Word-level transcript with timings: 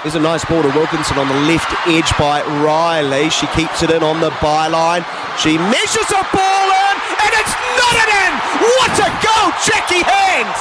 There's 0.00 0.16
a 0.16 0.20
nice 0.20 0.40
ball 0.48 0.64
to 0.64 0.72
Wilkinson 0.72 1.20
on 1.20 1.28
the 1.28 1.40
left 1.44 1.68
edge 1.84 2.08
by 2.16 2.40
Riley. 2.64 3.28
She 3.28 3.44
keeps 3.52 3.84
it 3.84 3.92
in 3.92 4.00
on 4.00 4.16
the 4.24 4.32
byline. 4.40 5.04
She 5.36 5.60
measures 5.60 6.08
a 6.08 6.24
ball 6.32 6.68
in, 6.72 6.94
and 7.20 7.32
it's 7.36 7.52
not 7.76 7.94
it 8.00 8.08
in. 8.08 8.32
What 8.80 8.96
a 8.96 9.12
goal, 9.20 9.52
Jacqui 9.60 10.00
Hand! 10.00 10.56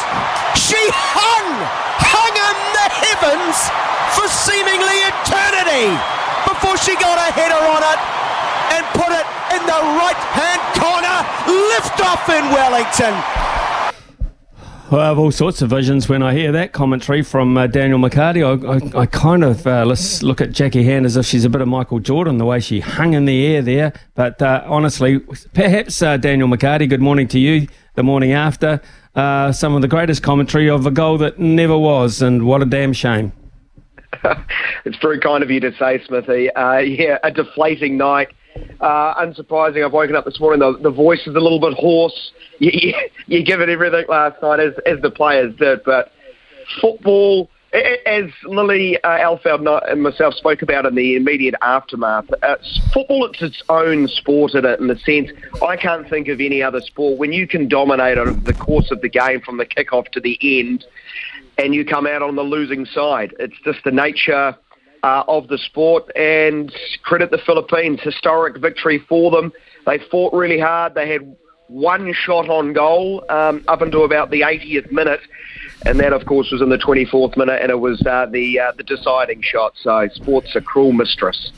She 0.59 0.75
hung, 0.91 1.47
hung 2.03 2.35
in 2.35 2.57
the 2.75 2.87
heavens 2.99 3.55
for 4.11 4.27
seemingly 4.27 5.07
eternity 5.07 5.87
before 6.43 6.75
she 6.75 6.99
got 6.99 7.15
a 7.15 7.31
header 7.31 7.63
on 7.63 7.79
it 7.79 7.99
and 8.75 8.83
put 8.91 9.15
it 9.15 9.23
in 9.55 9.63
the 9.63 9.81
right 10.03 10.19
hand 10.35 10.59
corner. 10.75 11.15
Lift 11.47 11.95
off 12.03 12.27
in 12.27 12.43
Wellington. 12.51 13.15
I 14.91 15.05
have 15.05 15.19
all 15.19 15.29
sorts 15.29 15.61
of 15.61 15.69
visions 15.69 16.09
when 16.09 16.23
I 16.23 16.33
hear 16.33 16.51
that 16.53 16.71
commentary 16.71 17.21
from 17.21 17.55
uh, 17.55 17.67
Daniel 17.67 17.99
McHardy. 17.99 18.41
I, 18.43 18.97
I, 18.97 19.01
I 19.01 19.05
kind 19.05 19.43
of 19.43 19.67
uh, 19.67 19.85
let's 19.85 20.23
look 20.23 20.41
at 20.41 20.49
Jacqui 20.49 20.83
Hand 20.83 21.05
as 21.05 21.15
if 21.15 21.27
she's 21.27 21.45
a 21.45 21.49
bit 21.49 21.61
of 21.61 21.67
Michael 21.67 21.99
Jordan, 21.99 22.39
the 22.39 22.45
way 22.45 22.59
she 22.59 22.79
hung 22.79 23.13
in 23.13 23.25
the 23.25 23.45
air 23.45 23.61
there. 23.61 23.93
But 24.15 24.41
uh, 24.41 24.63
honestly, 24.65 25.19
perhaps 25.53 26.01
uh, 26.01 26.17
Daniel 26.17 26.49
McHardy, 26.49 26.89
good 26.89 27.01
morning 27.01 27.27
to 27.27 27.39
you. 27.39 27.67
The 27.93 28.01
morning 28.01 28.31
after, 28.31 28.81
uh, 29.13 29.51
some 29.51 29.75
of 29.75 29.83
the 29.83 29.87
greatest 29.87 30.23
commentary 30.23 30.67
of 30.67 30.87
a 30.87 30.91
goal 30.91 31.19
that 31.19 31.37
never 31.37 31.77
was, 31.77 32.23
and 32.23 32.47
what 32.47 32.63
a 32.63 32.65
damn 32.65 32.93
shame. 32.93 33.31
it's 34.85 34.97
very 34.97 35.19
kind 35.19 35.43
of 35.43 35.51
you 35.51 35.59
to 35.59 35.71
say, 35.77 36.03
Smithy. 36.03 36.49
Uh, 36.53 36.77
yeah, 36.79 37.19
a 37.21 37.29
deflating 37.29 37.95
night. 37.95 38.29
Uh, 38.79 39.13
unsurprising, 39.15 39.85
I've 39.85 39.93
woken 39.93 40.15
up 40.15 40.25
this 40.25 40.39
morning. 40.39 40.59
The, 40.59 40.79
the 40.81 40.91
voice 40.91 41.21
is 41.27 41.35
a 41.35 41.39
little 41.39 41.59
bit 41.59 41.73
hoarse. 41.73 42.31
You, 42.61 42.71
you, 42.73 42.93
you 43.27 43.45
give 43.45 43.61
it 43.61 43.69
everything 43.69 44.03
last 44.09 44.41
night, 44.41 44.59
as, 44.59 44.73
as 44.85 45.01
the 45.01 45.09
players 45.09 45.55
did. 45.55 45.81
But 45.85 46.11
football, 46.81 47.49
as 48.05 48.25
Lily 48.43 49.01
uh, 49.03 49.07
Alfeld 49.07 49.89
and 49.89 50.03
myself 50.03 50.33
spoke 50.33 50.61
about 50.61 50.85
in 50.85 50.95
the 50.95 51.15
immediate 51.15 51.55
aftermath, 51.61 52.25
uh, 52.43 52.55
football 52.93 53.25
it's 53.27 53.41
its 53.41 53.63
own 53.69 54.09
sport 54.09 54.55
in 54.55 54.65
it. 54.65 54.79
In 54.81 54.87
the 54.87 54.97
sense, 54.97 55.29
I 55.65 55.77
can't 55.77 56.09
think 56.09 56.27
of 56.27 56.41
any 56.41 56.61
other 56.61 56.81
sport 56.81 57.17
when 57.17 57.31
you 57.31 57.47
can 57.47 57.69
dominate 57.69 58.17
over 58.17 58.31
the 58.31 58.53
course 58.53 58.91
of 58.91 58.99
the 59.01 59.09
game 59.09 59.39
from 59.39 59.57
the 59.57 59.65
kickoff 59.65 60.09
to 60.09 60.19
the 60.19 60.37
end, 60.41 60.85
and 61.57 61.73
you 61.73 61.85
come 61.85 62.07
out 62.07 62.21
on 62.21 62.35
the 62.35 62.43
losing 62.43 62.85
side. 62.85 63.33
It's 63.39 63.55
just 63.63 63.79
the 63.85 63.91
nature 63.91 64.57
uh, 65.03 65.23
of 65.27 65.47
the 65.47 65.57
sport. 65.57 66.09
And 66.15 66.73
credit 67.03 67.31
the 67.31 67.37
Philippines, 67.37 67.99
historic 68.01 68.57
victory 68.57 68.99
for 68.99 69.31
them. 69.31 69.51
They 69.85 69.99
fought 70.11 70.33
really 70.33 70.59
hard. 70.59 70.95
They 70.95 71.09
had 71.09 71.35
one 71.67 72.13
shot 72.13 72.49
on 72.49 72.73
goal 72.73 73.23
um, 73.29 73.63
up 73.67 73.81
until 73.81 74.03
about 74.03 74.31
the 74.31 74.41
80th 74.41 74.91
minute. 74.91 75.21
And 75.85 75.99
that, 75.99 76.11
of 76.11 76.25
course, 76.25 76.51
was 76.51 76.61
in 76.61 76.69
the 76.69 76.77
24th 76.77 77.37
minute, 77.37 77.61
and 77.61 77.71
it 77.71 77.79
was 77.79 78.05
uh, 78.05 78.25
the 78.25 78.59
uh, 78.59 78.73
the 78.75 78.83
deciding 78.83 79.41
shot. 79.41 79.73
So, 79.81 80.09
sport's 80.13 80.53
a 80.53 80.59
cruel 80.59 80.91
mistress. 80.91 81.53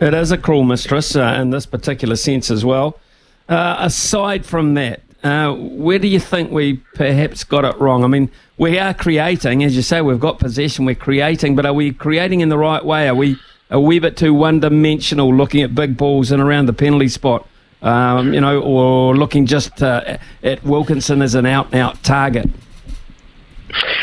It 0.00 0.14
is 0.14 0.32
a 0.32 0.38
cruel 0.38 0.62
mistress 0.62 1.14
uh, 1.14 1.36
in 1.38 1.50
this 1.50 1.66
particular 1.66 2.16
sense 2.16 2.50
as 2.50 2.64
well. 2.64 2.98
Uh, 3.46 3.76
aside 3.80 4.46
from 4.46 4.74
that, 4.74 5.02
uh, 5.22 5.52
where 5.54 5.98
do 5.98 6.06
you 6.06 6.20
think 6.20 6.50
we 6.50 6.76
perhaps 6.94 7.42
got 7.44 7.64
it 7.64 7.76
wrong? 7.78 8.04
I 8.04 8.06
mean, 8.06 8.30
we 8.56 8.78
are 8.78 8.94
creating, 8.94 9.64
as 9.64 9.74
you 9.74 9.82
say, 9.82 10.00
we've 10.00 10.20
got 10.20 10.38
possession, 10.38 10.84
we're 10.84 10.94
creating, 10.94 11.56
but 11.56 11.66
are 11.66 11.72
we 11.72 11.92
creating 11.92 12.40
in 12.40 12.48
the 12.48 12.58
right 12.58 12.84
way? 12.84 13.08
Are 13.08 13.14
we 13.14 13.36
a 13.70 13.80
wee 13.80 13.98
bit 13.98 14.16
too 14.16 14.32
one 14.32 14.60
dimensional 14.60 15.34
looking 15.34 15.62
at 15.62 15.74
big 15.74 15.96
balls 15.96 16.30
and 16.30 16.40
around 16.40 16.66
the 16.66 16.72
penalty 16.72 17.08
spot? 17.08 17.46
Um, 17.82 18.34
you 18.34 18.40
know, 18.40 18.60
or 18.60 19.16
looking 19.16 19.46
just 19.46 19.82
uh, 19.82 20.18
at 20.42 20.64
Wilkinson 20.64 21.22
as 21.22 21.36
an 21.36 21.46
out 21.46 21.66
and 21.66 21.76
out 21.76 22.02
target? 22.02 22.50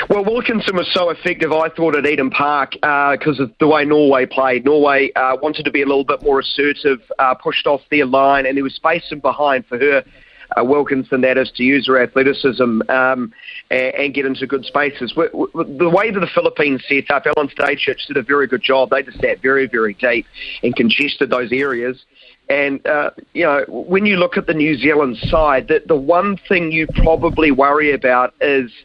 Well, 0.10 0.24
Wilkinson 0.24 0.76
was 0.76 0.88
so 0.94 1.10
effective, 1.10 1.52
I 1.52 1.70
thought, 1.70 1.96
at 1.96 2.06
Eden 2.06 2.30
Park 2.30 2.74
because 2.74 3.40
uh, 3.40 3.44
of 3.44 3.52
the 3.60 3.68
way 3.68 3.84
Norway 3.84 4.26
played. 4.28 4.64
Norway 4.64 5.12
uh, 5.16 5.38
wanted 5.42 5.64
to 5.64 5.72
be 5.72 5.82
a 5.82 5.86
little 5.86 6.04
bit 6.04 6.22
more 6.22 6.40
assertive, 6.40 7.02
uh, 7.20 7.34
pushed 7.34 7.68
off 7.68 7.82
their 7.90 8.06
line, 8.06 8.46
and 8.46 8.56
there 8.56 8.64
was 8.64 8.76
space 8.76 9.12
in 9.12 9.20
behind 9.20 9.66
for 9.66 9.78
her 9.78 10.06
uh, 10.58 10.64
Wilkinson, 10.64 11.22
that 11.22 11.38
is, 11.38 11.52
to 11.56 11.64
use 11.64 11.88
her 11.88 12.02
athleticism 12.02 12.82
um, 12.90 13.34
and, 13.70 13.96
and, 13.96 14.14
get 14.14 14.26
into 14.26 14.48
good 14.48 14.66
spaces. 14.66 15.14
the 15.16 15.92
way 15.94 16.12
that 16.12 16.20
the 16.20 16.30
Philippines 16.34 16.84
set 16.88 17.12
up, 17.12 17.26
Alen 17.26 17.54
Stajcic 17.54 18.06
did 18.08 18.18
a 18.18 18.24
very 18.24 18.48
good 18.48 18.62
job. 18.62 18.90
They 18.90 19.04
just 19.04 19.20
sat 19.20 19.42
very, 19.42 19.68
very 19.68 19.94
deep 19.94 20.26
and 20.64 20.76
congested 20.76 21.30
those 21.30 21.52
areas. 21.52 22.04
And, 22.50 22.86
uh, 22.86 23.12
you 23.34 23.44
know, 23.44 23.66
when 23.68 24.06
you 24.06 24.18
look 24.18 24.38
at 24.38 24.46
the 24.46 24.54
New 24.54 24.78
Zealand 24.78 25.18
side, 25.18 25.68
the, 25.68 25.82
the 25.86 25.96
one 25.96 26.38
thing 26.48 26.72
you 26.72 26.88
probably 27.04 27.52
worry 27.52 27.92
about 27.94 28.34
is– 28.42 28.72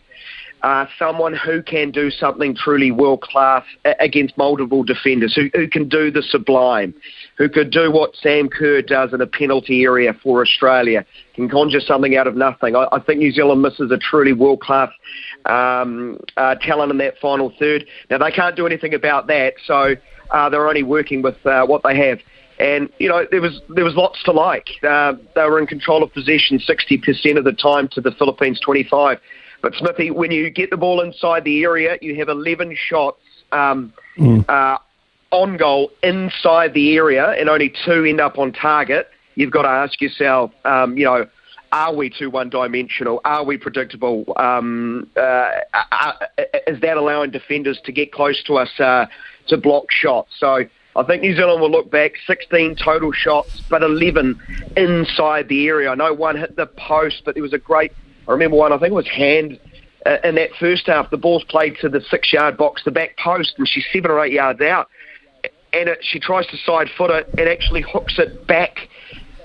uh, 0.62 0.87
someone 0.98 1.34
who 1.34 1.62
can 1.62 1.91
do 1.91 2.10
something 2.10 2.54
truly 2.54 2.91
world 2.91 3.22
class 3.22 3.65
against 4.00 4.37
multiple 4.37 4.82
defenders, 4.82 5.34
who, 5.34 5.48
who 5.54 5.69
can 5.69 5.88
do 5.88 6.10
the 6.10 6.22
sublime, 6.22 6.94
who 7.38 7.48
could 7.48 7.71
do 7.71 7.91
what 7.91 8.15
Sam 8.16 8.48
Kerr 8.48 8.82
does 8.82 9.12
in 9.12 9.21
a 9.21 9.26
penalty 9.26 9.82
area 9.82 10.12
for 10.22 10.43
Australia, 10.43 11.04
can 11.34 11.48
conjure 11.48 11.81
something 11.81 12.16
out 12.16 12.26
of 12.26 12.37
nothing. 12.37 12.76
I, 12.76 12.87
I 12.93 13.00
think 13.00 13.21
New 13.21 13.32
Zealand 13.32 13.62
misses 13.62 13.91
a 13.91 13.98
truly 13.98 14.32
world 14.32 14.60
class 14.60 14.91
um, 15.47 16.19
uh, 16.37 16.56
talent 16.56 16.91
in 16.91 16.98
that 16.98 17.19
final 17.19 17.53
third. 17.59 17.87
Now, 18.10 18.19
they 18.19 18.31
can't 18.31 18.56
do 18.56 18.66
anything 18.66 18.94
about 18.94 19.27
that, 19.28 19.54
so 19.65 19.94
uh, 20.31 20.48
they're 20.48 20.69
only 20.69 20.82
working 20.82 21.22
with 21.22 21.37
uh, 21.47 21.65
what 21.66 21.82
they 21.82 21.97
have. 21.97 22.19
And 22.59 22.91
you 22.98 23.09
know 23.09 23.25
there 23.31 23.41
was 23.41 23.62
there 23.71 23.84
was 23.84 23.94
lots 23.94 24.22
to 24.25 24.32
like. 24.32 24.69
Uh, 24.87 25.15
they 25.34 25.44
were 25.44 25.59
in 25.59 25.66
control 25.66 26.03
of 26.03 26.12
possession 26.12 26.59
60% 26.59 27.38
of 27.38 27.44
the 27.44 27.53
time 27.53 27.88
to 27.92 28.03
the 28.03 28.12
Philippines 28.12 28.60
25. 28.62 29.19
But 29.62 29.75
Smithy, 29.75 30.10
when 30.10 30.31
you 30.31 30.50
get 30.50 30.71
the 30.71 30.76
ball 30.76 31.00
inside 31.00 31.44
the 31.44 31.62
area, 31.62 31.98
you 32.00 32.16
have 32.16 32.28
11 32.28 32.76
shots 32.76 33.21
um, 33.53 33.93
mm. 34.16 34.48
uh, 34.48 34.78
on 35.31 35.56
goal 35.56 35.91
inside 36.03 36.75
the 36.75 36.97
area, 36.97 37.31
and 37.31 37.48
only 37.48 37.72
two 37.84 38.04
end 38.04 38.21
up 38.21 38.38
on 38.38 38.53
target. 38.53 39.09
You've 39.34 39.50
got 39.50 39.62
to 39.62 39.69
ask 39.69 40.00
yourself, 40.00 40.53
um, 40.65 40.97
you 40.97 41.04
know, 41.04 41.26
are 41.72 41.94
we 41.94 42.10
too 42.10 42.31
one-dimensional? 42.31 43.21
Are 43.25 43.44
we 43.44 43.56
predictable? 43.56 44.25
Um, 44.37 45.09
uh, 45.16 45.21
uh, 45.72 45.84
uh, 45.92 46.12
is 46.66 46.81
that 46.81 46.97
allowing 46.97 47.31
defenders 47.31 47.81
to 47.84 47.92
get 47.92 48.12
close 48.12 48.42
to 48.44 48.56
us 48.56 48.69
uh, 48.81 49.06
to 49.48 49.56
block 49.56 49.91
shots? 49.91 50.32
So 50.38 50.65
I 50.97 51.03
think 51.04 51.22
New 51.22 51.37
Zealand 51.37 51.60
will 51.60 51.71
look 51.71 51.91
back 51.91 52.12
16 52.27 52.77
total 52.77 53.12
shots, 53.12 53.62
but 53.71 53.82
11 53.82 54.41
inside 54.77 55.48
the 55.48 55.69
area. 55.69 55.91
I 55.91 55.94
know 55.94 56.12
one 56.12 56.37
hit 56.37 56.56
the 56.56 56.66
post, 56.66 57.22
but 57.25 57.34
there 57.34 57.42
was 57.42 57.53
a 57.53 57.59
great 57.59 57.92
I 58.28 58.32
remember 58.32 58.56
one, 58.56 58.72
I 58.72 58.78
think 58.78 58.92
it 58.92 58.94
was 58.94 59.08
Hand 59.08 59.58
uh, 60.06 60.19
in 60.25 60.34
that 60.36 60.50
first 60.58 60.86
half. 60.86 61.10
The 61.10 61.16
ball's 61.16 61.44
played 61.44 61.76
to 61.81 61.88
the 61.88 62.00
six 62.10 62.32
yard 62.32 62.56
box, 62.56 62.82
the 62.84 62.91
back 62.91 63.16
post, 63.16 63.54
and 63.58 63.69
she's 63.69 63.84
seven 63.92 64.10
or 64.10 64.25
eight 64.25 64.32
yards 64.32 64.60
out. 64.60 64.88
And 65.72 65.88
it, 65.88 65.98
she 66.03 66.19
tries 66.19 66.47
to 66.48 66.56
side 66.59 66.88
foot 66.97 67.10
it 67.10 67.28
and 67.38 67.48
actually 67.48 67.82
hooks 67.82 68.19
it 68.19 68.47
back, 68.47 68.88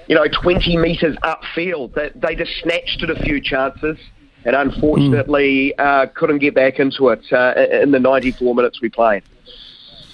you 0.07 0.15
know, 0.15 0.25
20 0.27 0.77
metres 0.77 1.15
upfield. 1.23 1.93
That 1.93 2.19
They 2.19 2.35
just 2.35 2.51
snatched 2.61 3.03
at 3.03 3.09
a 3.09 3.21
few 3.23 3.41
chances 3.41 3.97
and 4.45 4.55
unfortunately 4.55 5.73
mm. 5.77 5.83
uh, 5.83 6.07
couldn't 6.13 6.39
get 6.39 6.53
back 6.53 6.79
into 6.79 7.09
it 7.09 7.21
uh, 7.33 7.53
in 7.81 7.91
the 7.91 7.99
94 7.99 8.55
minutes 8.55 8.79
we 8.81 8.89
played. 8.89 9.23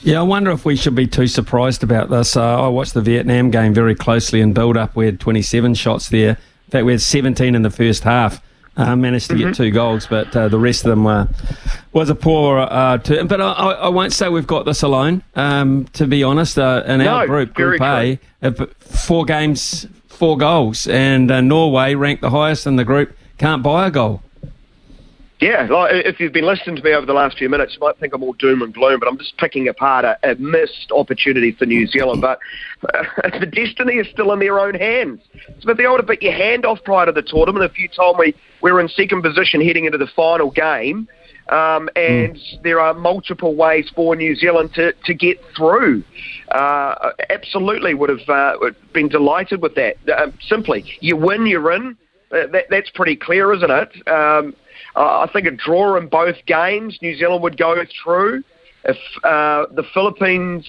Yeah, 0.04 0.20
I 0.20 0.24
wonder 0.24 0.50
if 0.52 0.66
we 0.66 0.76
should 0.76 0.96
be 0.96 1.06
too 1.06 1.28
surprised 1.28 1.84
about 1.84 2.10
this. 2.10 2.36
Uh, 2.36 2.64
I 2.64 2.68
watched 2.70 2.96
the 2.96 3.02
Vietnam 3.02 3.52
game 3.52 3.74
very 3.74 3.94
closely 3.94 4.42
in 4.42 4.52
build 4.52 4.76
up. 4.76 4.96
We 4.96 5.06
had 5.06 5.20
27 5.20 5.76
shots 5.76 6.10
there. 6.10 6.30
In 6.30 6.72
fact, 6.72 6.86
we 6.86 6.94
had 6.94 7.02
17 7.02 7.54
in 7.54 7.62
the 7.62 7.70
first 7.70 8.04
half. 8.04 8.42
Uh, 8.78 8.96
managed 8.96 9.28
to 9.28 9.34
mm-hmm. 9.36 9.48
get 9.48 9.56
two 9.56 9.70
goals, 9.70 10.08
but 10.08 10.34
uh, 10.34 10.48
the 10.48 10.58
rest 10.58 10.86
of 10.86 10.92
them 10.92 11.04
were, 11.04 11.28
was 11.92 12.10
a 12.10 12.16
poor 12.16 12.60
uh, 12.60 12.98
turn. 13.00 13.28
But 13.28 13.42
I, 13.42 13.52
I, 13.52 13.90
won't 13.90 14.14
say 14.14 14.30
we've 14.30 14.48
got 14.48 14.64
this 14.64 14.82
alone. 14.82 15.24
Um, 15.36 15.86
to 15.94 16.08
be 16.08 16.24
honest, 16.24 16.58
uh, 16.58 16.82
in 16.88 17.00
no, 17.00 17.16
our 17.16 17.28
group, 17.28 17.54
Group 17.54 17.82
A, 17.82 18.18
four 18.80 19.26
games, 19.26 19.88
four 20.08 20.38
goals, 20.38 20.88
and 20.88 21.30
uh, 21.30 21.42
Norway 21.42 21.96
ranked 21.96 22.22
the 22.22 22.30
highest 22.30 22.66
in 22.66 22.78
the 22.78 22.86
group. 22.86 23.14
Can't 23.38 23.62
buy 23.62 23.88
a 23.88 23.92
goal. 23.92 24.24
Yeah, 25.42 25.66
like 25.72 26.06
if 26.06 26.20
you've 26.20 26.34
been 26.34 26.46
listening 26.46 26.76
to 26.76 26.84
me 26.84 26.94
over 26.94 27.08
the 27.08 27.14
last 27.14 27.40
few 27.40 27.50
minutes, 27.50 27.74
you 27.74 27.80
might 27.80 27.98
think 27.98 28.14
I'm 28.14 28.22
all 28.22 28.34
doom 28.34 28.62
and 28.62 28.72
gloom, 28.72 29.00
but 29.00 29.10
I'm 29.10 29.18
just 29.18 29.36
picking 29.38 29.68
apart 29.68 30.06
a, 30.06 30.16
a 30.22 30.36
missed 30.36 30.92
opportunity 30.92 31.52
for 31.52 31.66
New 31.66 31.88
Zealand. 31.88 32.22
But 32.22 32.38
uh, 32.94 33.40
the 33.40 33.48
destiny 33.48 33.96
is 33.96 34.08
still 34.12 34.32
in 34.34 34.40
their 34.40 34.60
own 34.60 34.76
hands. 34.76 35.20
So 35.62 35.72
if 35.72 35.78
they 35.78 35.86
ought 35.86 35.98
to 35.98 36.04
bit 36.04 36.22
your 36.22 36.34
hand 36.34 36.64
off 36.64 36.78
prior 36.86 37.08
to 37.08 37.12
the 37.12 37.24
tournament, 37.24 37.66
if 37.66 37.80
you 37.80 37.88
told 37.88 38.20
me 38.20 38.36
we 38.62 38.72
were 38.72 38.80
in 38.80 38.88
second 38.88 39.24
position 39.24 39.66
heading 39.66 39.86
into 39.86 39.98
the 39.98 40.10
final 40.16 40.52
game, 40.52 41.08
um, 41.50 41.90
and 41.96 42.36
mm. 42.36 42.62
there 42.62 42.80
are 42.80 42.94
multiple 42.94 43.56
ways 43.56 43.92
for 43.96 44.16
New 44.16 44.36
Zealand 44.36 44.76
to, 44.76 44.94
to 45.06 45.14
get 45.16 45.38
through. 45.58 46.04
Uh, 46.52 47.14
absolutely 47.32 47.96
would 47.96 48.10
have 48.10 48.30
uh, 48.30 48.58
been 48.94 49.10
delighted 49.10 49.60
with 49.64 49.74
that. 49.74 49.96
Uh, 50.08 50.28
simply, 50.48 50.86
you 51.00 51.18
win, 51.18 51.48
you're 51.48 51.72
in. 51.72 51.98
Uh, 52.32 52.46
that, 52.52 52.66
that's 52.70 52.92
pretty 52.92 53.16
clear, 53.16 53.52
isn't 53.54 53.72
it? 53.72 54.08
Um, 54.08 54.56
I 54.96 55.30
think 55.32 55.48
a 55.48 55.52
draw 55.52 55.98
in 55.98 56.08
both 56.08 56.38
games, 56.46 56.98
New 57.02 57.16
Zealand 57.16 57.44
would 57.44 57.58
go 57.58 57.84
through. 58.04 58.44
If 58.84 58.98
uh, 59.24 59.68
the 59.72 59.84
Philippines 59.94 60.68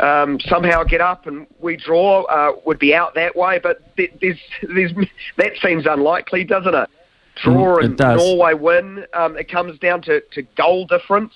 um, 0.00 0.40
somehow 0.40 0.82
get 0.84 1.00
up 1.00 1.26
and 1.26 1.46
we 1.60 1.76
draw, 1.76 2.24
uh, 2.24 2.52
would 2.66 2.78
be 2.78 2.94
out 2.94 3.14
that 3.14 3.36
way. 3.36 3.60
But 3.62 3.80
there's, 3.96 4.38
there's, 4.62 4.92
that 5.38 5.52
seems 5.62 5.86
unlikely, 5.86 6.44
doesn't 6.44 6.74
it? 6.74 6.90
Draw 7.42 7.54
mm, 7.54 7.78
it 7.78 7.84
and 7.84 7.96
does. 7.96 8.18
Norway 8.18 8.54
win. 8.54 9.06
Um, 9.14 9.36
it 9.38 9.50
comes 9.50 9.78
down 9.78 10.02
to, 10.02 10.20
to 10.32 10.42
goal 10.56 10.86
difference. 10.86 11.32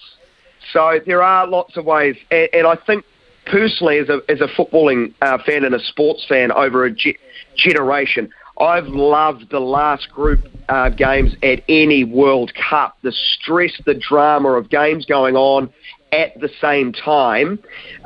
So 0.72 1.00
there 1.06 1.22
are 1.22 1.46
lots 1.46 1.76
of 1.76 1.84
ways, 1.84 2.16
and, 2.30 2.48
and 2.52 2.66
I 2.66 2.76
think 2.76 3.04
personally, 3.46 3.98
as 3.98 4.08
a 4.08 4.20
as 4.28 4.40
a 4.40 4.48
footballing 4.48 5.14
uh, 5.22 5.38
fan 5.46 5.64
and 5.64 5.74
a 5.74 5.78
sports 5.78 6.26
fan 6.28 6.50
over 6.52 6.84
a 6.84 6.90
ge- 6.90 7.16
generation, 7.56 8.30
I've 8.58 8.86
loved 8.86 9.50
the 9.50 9.60
last 9.60 10.10
group 10.10 10.48
uh, 10.68 10.88
games 10.90 11.34
at 11.42 11.62
any 11.68 12.04
World 12.04 12.52
Cup. 12.54 12.96
The 13.02 13.12
stress, 13.12 13.72
the 13.84 13.94
drama 13.94 14.50
of 14.50 14.70
games 14.70 15.04
going 15.04 15.36
on 15.36 15.70
at 16.12 16.38
the 16.40 16.48
same 16.60 16.92
time 16.92 17.58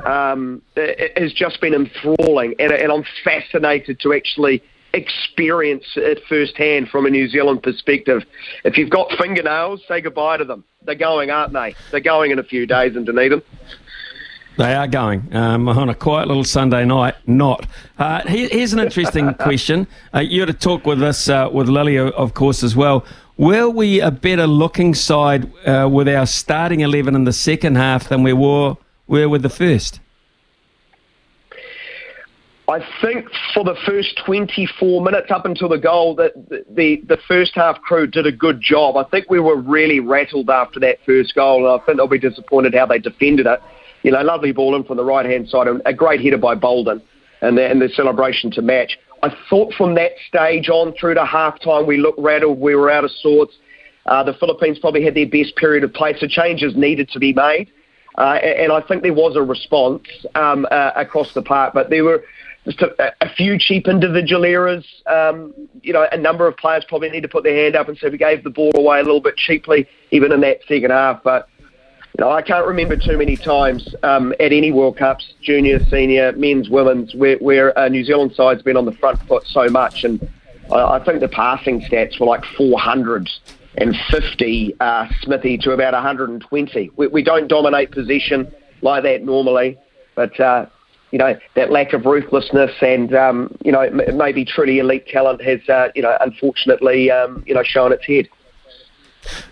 um, 0.05 0.61
has 0.75 1.33
just 1.33 1.61
been 1.61 1.73
enthralling, 1.73 2.55
and, 2.59 2.71
and 2.71 2.91
I'm 2.91 3.05
fascinated 3.23 3.99
to 4.01 4.13
actually 4.13 4.61
experience 4.93 5.85
it 5.95 6.21
firsthand 6.27 6.89
from 6.89 7.05
a 7.05 7.09
New 7.09 7.29
Zealand 7.29 7.63
perspective. 7.63 8.23
If 8.65 8.77
you've 8.77 8.89
got 8.89 9.09
fingernails, 9.17 9.81
say 9.87 10.01
goodbye 10.01 10.37
to 10.37 10.43
them. 10.43 10.65
They're 10.83 10.95
going, 10.95 11.29
aren't 11.29 11.53
they? 11.53 11.75
They're 11.91 12.01
going 12.01 12.31
in 12.31 12.39
a 12.39 12.43
few 12.43 12.65
days 12.65 12.95
in 12.95 13.05
Dunedin. 13.05 13.41
They 14.57 14.73
are 14.73 14.87
going 14.87 15.33
um, 15.33 15.69
on 15.69 15.89
a 15.89 15.95
quiet 15.95 16.27
little 16.27 16.43
Sunday 16.43 16.83
night. 16.83 17.15
Not. 17.25 17.65
Uh, 17.97 18.27
here, 18.27 18.49
here's 18.51 18.73
an 18.73 18.79
interesting 18.79 19.33
question. 19.39 19.87
Uh, 20.13 20.19
you 20.19 20.41
had 20.41 20.47
to 20.47 20.53
talk 20.53 20.85
with 20.85 21.01
us 21.01 21.29
uh, 21.29 21.49
with 21.51 21.69
Lily, 21.69 21.97
of 21.97 22.33
course, 22.33 22.61
as 22.61 22.75
well. 22.75 23.05
Were 23.37 23.69
we 23.69 24.01
a 24.01 24.11
better 24.11 24.47
looking 24.47 24.93
side 24.93 25.51
uh, 25.65 25.89
with 25.91 26.09
our 26.09 26.25
starting 26.25 26.81
eleven 26.81 27.15
in 27.15 27.23
the 27.23 27.33
second 27.33 27.75
half 27.75 28.09
than 28.09 28.23
we 28.23 28.33
were 28.33 28.75
were 29.07 29.29
with 29.29 29.41
the 29.41 29.49
first? 29.49 29.99
I 32.67 32.85
think 33.01 33.27
for 33.53 33.65
the 33.65 33.75
first 33.85 34.17
24 34.25 35.01
minutes 35.01 35.29
up 35.29 35.45
until 35.45 35.67
the 35.67 35.77
goal, 35.77 36.15
that 36.15 36.33
the, 36.49 37.01
the 37.05 37.17
first 37.27 37.53
half 37.53 37.81
crew 37.81 38.07
did 38.07 38.25
a 38.25 38.31
good 38.31 38.61
job. 38.61 38.95
I 38.95 39.03
think 39.03 39.29
we 39.29 39.41
were 39.41 39.57
really 39.57 39.99
rattled 39.99 40.49
after 40.49 40.79
that 40.79 40.99
first 41.05 41.35
goal, 41.35 41.67
and 41.67 41.81
I 41.81 41.83
think 41.83 41.97
they'll 41.97 42.07
be 42.07 42.17
disappointed 42.17 42.73
how 42.73 42.85
they 42.85 42.99
defended 42.99 43.45
it. 43.45 43.61
You 44.03 44.11
know, 44.11 44.21
lovely 44.21 44.51
ball 44.51 44.75
in 44.75 44.83
from 44.83 44.97
the 44.97 45.05
right 45.05 45.25
hand 45.25 45.49
side, 45.49 45.67
a 45.85 45.93
great 45.93 46.21
header 46.21 46.37
by 46.37 46.55
Bolden, 46.55 47.01
and 47.41 47.57
the, 47.57 47.65
and 47.65 47.81
the 47.81 47.89
celebration 47.89 48.51
to 48.51 48.61
match. 48.61 48.97
I 49.23 49.35
thought 49.49 49.73
from 49.73 49.95
that 49.95 50.11
stage 50.27 50.69
on 50.69 50.93
through 50.93 51.13
to 51.15 51.25
half 51.25 51.59
time, 51.61 51.85
we 51.85 51.97
looked 51.97 52.19
rattled, 52.19 52.59
we 52.59 52.75
were 52.75 52.89
out 52.89 53.03
of 53.03 53.11
sorts. 53.11 53.55
Uh, 54.07 54.23
the 54.23 54.33
Philippines 54.33 54.79
probably 54.79 55.03
had 55.03 55.13
their 55.13 55.27
best 55.27 55.55
period 55.55 55.83
of 55.83 55.93
play, 55.93 56.15
so 56.17 56.27
changes 56.27 56.75
needed 56.75 57.09
to 57.09 57.19
be 57.19 57.33
made. 57.33 57.69
Uh, 58.17 58.33
and 58.43 58.71
I 58.71 58.81
think 58.81 59.03
there 59.03 59.13
was 59.13 59.35
a 59.35 59.41
response 59.41 60.03
um, 60.35 60.67
uh, 60.71 60.91
across 60.95 61.33
the 61.33 61.41
park, 61.41 61.73
but 61.73 61.89
there 61.89 62.03
were 62.03 62.23
just 62.65 62.81
a, 62.81 63.13
a 63.21 63.29
few 63.29 63.57
cheap 63.57 63.87
individual 63.87 64.43
errors. 64.43 64.85
Um, 65.07 65.53
you 65.81 65.93
know, 65.93 66.07
a 66.11 66.17
number 66.17 66.47
of 66.47 66.57
players 66.57 66.83
probably 66.87 67.09
need 67.09 67.21
to 67.21 67.29
put 67.29 67.43
their 67.43 67.55
hand 67.55 67.75
up 67.75 67.87
and 67.87 67.97
say 67.97 68.09
we 68.09 68.17
gave 68.17 68.43
the 68.43 68.49
ball 68.49 68.71
away 68.75 68.99
a 68.99 69.03
little 69.03 69.21
bit 69.21 69.37
cheaply, 69.37 69.87
even 70.11 70.31
in 70.31 70.41
that 70.41 70.59
second 70.67 70.91
half. 70.91 71.23
But 71.23 71.47
you 72.17 72.25
know, 72.25 72.31
I 72.31 72.41
can't 72.41 72.65
remember 72.67 72.97
too 72.97 73.17
many 73.17 73.37
times 73.37 73.95
um, 74.03 74.33
at 74.33 74.51
any 74.51 74.71
World 74.71 74.97
Cups, 74.97 75.33
junior, 75.41 75.79
senior, 75.85 76.33
men's, 76.33 76.69
women's, 76.69 77.15
where, 77.15 77.37
where 77.37 77.69
a 77.77 77.89
New 77.89 78.03
Zealand 78.03 78.33
side's 78.35 78.61
been 78.61 78.75
on 78.75 78.83
the 78.85 78.91
front 78.93 79.21
foot 79.27 79.43
so 79.47 79.69
much. 79.69 80.03
And 80.03 80.29
I, 80.71 80.97
I 80.97 81.03
think 81.03 81.21
the 81.21 81.29
passing 81.29 81.81
stats 81.81 82.19
were 82.19 82.25
like 82.25 82.43
450, 82.57 84.75
uh, 84.79 85.07
Smithy, 85.21 85.57
to 85.59 85.71
about 85.71 85.93
120. 85.93 86.91
We, 86.97 87.07
we 87.07 87.23
don't 87.23 87.47
dominate 87.47 87.91
possession 87.91 88.51
like 88.81 89.03
that 89.03 89.23
normally, 89.23 89.77
but. 90.15 90.37
Uh, 90.39 90.65
you 91.11 91.19
know, 91.19 91.37
that 91.55 91.71
lack 91.71 91.91
of 91.91 92.05
ruthlessness 92.05 92.71
and, 92.81 93.13
um, 93.13 93.53
you 93.65 93.71
know, 93.73 93.89
maybe 94.13 94.45
truly 94.45 94.79
elite 94.79 95.05
talent 95.07 95.41
has, 95.41 95.59
uh, 95.67 95.89
you 95.93 96.01
know, 96.01 96.15
unfortunately, 96.21 97.11
um, 97.11 97.43
you 97.45 97.53
know, 97.53 97.63
shown 97.63 97.91
its 97.91 98.05
head. 98.05 98.29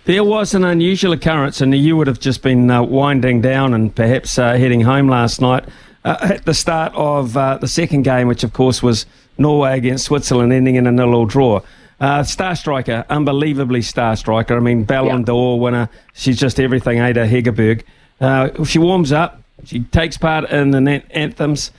There 0.04 0.24
was 0.24 0.54
an 0.54 0.64
unusual 0.64 1.12
occurrence, 1.12 1.60
and 1.60 1.74
you 1.74 1.96
would 1.96 2.06
have 2.06 2.20
just 2.20 2.42
been 2.42 2.70
uh, 2.70 2.82
winding 2.82 3.40
down 3.40 3.74
and 3.74 3.94
perhaps 3.94 4.38
uh, 4.38 4.54
heading 4.54 4.80
home 4.80 5.08
last 5.08 5.40
night 5.40 5.64
uh, 6.04 6.16
at 6.20 6.44
the 6.44 6.54
start 6.54 6.92
of 6.94 7.36
uh, 7.36 7.58
the 7.58 7.68
second 7.68 8.02
game, 8.02 8.26
which 8.28 8.42
of 8.42 8.52
course 8.52 8.82
was 8.82 9.06
Norway 9.38 9.76
against 9.76 10.06
Switzerland, 10.06 10.52
ending 10.52 10.74
in 10.74 10.86
a 10.86 10.92
nil-all 10.92 11.26
draw. 11.26 11.60
Uh, 12.00 12.22
star 12.22 12.56
striker, 12.56 13.04
unbelievably 13.10 13.82
star 13.82 14.16
striker. 14.16 14.56
I 14.56 14.60
mean, 14.60 14.84
Ballon 14.84 15.22
d'Or 15.22 15.60
winner. 15.60 15.90
She's 16.14 16.38
just 16.38 16.58
everything. 16.58 16.98
Ada 16.98 17.26
Hegerberg. 17.26 17.82
Uh, 18.20 18.64
she 18.64 18.78
warms 18.78 19.12
up. 19.12 19.42
She 19.64 19.80
takes 19.80 20.16
part 20.16 20.48
in 20.50 20.70
the 20.70 21.02
anthems. 21.10 21.70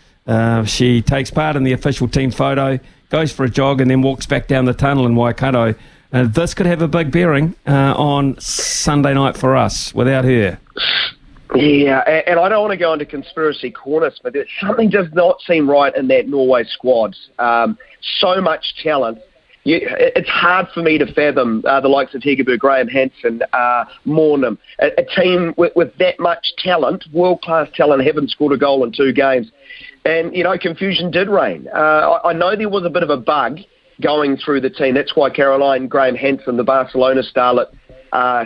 she 0.69 1.01
takes 1.01 1.31
part 1.31 1.55
in 1.55 1.63
the 1.63 1.73
official 1.73 2.07
team 2.07 2.29
photo. 2.29 2.79
Goes 3.09 3.33
for 3.33 3.43
a 3.43 3.49
jog 3.49 3.81
and 3.81 3.89
then 3.89 4.03
walks 4.03 4.27
back 4.27 4.47
down 4.47 4.65
the 4.65 4.73
tunnel 4.73 5.07
in 5.07 5.15
Waikato 5.15 5.73
uh, 6.13 6.27
this 6.27 6.53
could 6.53 6.65
have 6.65 6.81
a 6.81 6.87
big 6.87 7.11
bearing 7.11 7.55
uh, 7.67 7.93
on 7.95 8.39
Sunday 8.39 9.13
night 9.13 9.37
for 9.37 9.55
us 9.55 9.93
without 9.93 10.25
her. 10.25 10.59
Yeah, 11.53 11.99
and 11.99 12.39
I 12.39 12.47
don't 12.47 12.61
want 12.61 12.71
to 12.71 12.77
go 12.77 12.93
into 12.93 13.05
conspiracy 13.05 13.71
corners, 13.71 14.17
but 14.23 14.33
something 14.61 14.89
does 14.89 15.07
not 15.11 15.41
seem 15.41 15.69
right 15.69 15.93
in 15.95 16.07
that 16.07 16.27
Norway 16.27 16.63
squad. 16.63 17.15
Um, 17.39 17.77
so 18.19 18.39
much 18.39 18.73
talent. 18.81 19.19
You, 19.63 19.79
it's 19.83 20.29
hard 20.29 20.67
for 20.73 20.81
me 20.81 20.97
to 20.97 21.13
fathom 21.13 21.63
uh, 21.67 21.81
the 21.81 21.87
likes 21.87 22.15
of 22.15 22.21
Hegerberg, 22.21 22.59
Graham 22.59 22.87
Hansen, 22.87 23.41
uh, 23.53 23.85
Maanum, 24.07 24.57
a, 24.79 24.87
a 24.97 25.05
team 25.21 25.53
with, 25.57 25.73
with 25.75 25.95
that 25.97 26.19
much 26.19 26.53
talent, 26.57 27.05
world 27.13 27.41
class 27.41 27.67
talent, 27.75 28.03
haven't 28.03 28.31
scored 28.31 28.53
a 28.53 28.57
goal 28.57 28.83
in 28.83 28.91
two 28.91 29.13
games. 29.13 29.51
And, 30.03 30.35
you 30.35 30.43
know, 30.43 30.57
confusion 30.57 31.11
did 31.11 31.27
reign. 31.27 31.67
Uh, 31.67 31.77
I, 31.77 32.29
I 32.29 32.33
know 32.33 32.55
there 32.55 32.69
was 32.69 32.85
a 32.85 32.89
bit 32.89 33.03
of 33.03 33.09
a 33.11 33.17
bug 33.17 33.59
going 34.01 34.37
through 34.37 34.61
the 34.61 34.69
team. 34.69 34.95
That's 34.95 35.15
why 35.15 35.29
Caroline 35.29 35.87
Graham 35.87 36.15
Hansen, 36.15 36.57
the 36.57 36.63
Barcelona 36.63 37.21
starlet, 37.21 37.67
uh, 38.11 38.45